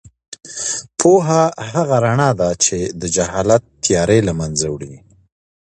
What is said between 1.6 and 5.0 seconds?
هغه رڼا ده چې د جهالت تیارې له منځه وړي.